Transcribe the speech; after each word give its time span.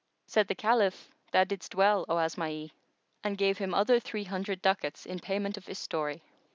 Said 0.25 0.47
the 0.47 0.55
Caliph, 0.55 1.11
"Thou 1.31 1.43
didst 1.43 1.75
well, 1.75 2.05
O 2.09 2.15
Asma'i." 2.17 2.71
and 3.23 3.37
gave 3.37 3.59
him 3.59 3.75
other 3.75 3.99
three 3.99 4.23
hundred 4.23 4.59
ducats 4.63 5.05
in 5.05 5.19
payment 5.19 5.57
of 5.57 5.67
his 5.67 5.77
story. 5.77 6.23